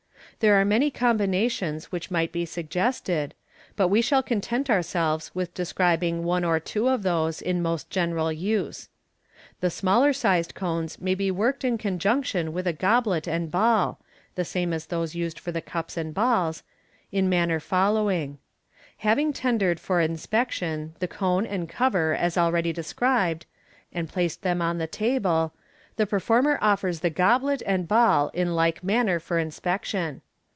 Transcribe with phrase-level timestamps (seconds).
[0.39, 3.35] There are many combinations which might be suggested,
[3.75, 8.31] but we shall content ourselves with describing one or two of those in most general
[8.33, 8.89] use.
[9.59, 13.99] The smaller sized cones may be worked in conjunction with a goblet and ball
[14.33, 16.63] (the same as ihose used for the Cups and Balls),
[17.11, 18.39] in manner following:—
[19.07, 23.45] Having tendered for inspection the cone and cover as already described,
[23.93, 25.53] and placed them on the table,
[25.97, 30.23] the performer oilers the goblet and ball in like manner for inspection.